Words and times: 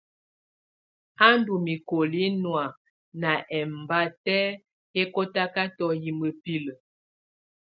Á 1.25 1.27
ndù 1.39 1.53
mikoli 1.65 2.21
nɔ̀á 2.41 2.65
na 3.21 3.31
ɛmbatɛ 3.59 4.37
yɛ 4.95 5.03
kɔtakatɔ 5.13 5.85
yɛ 6.03 6.11
mǝpilǝ. 6.19 6.73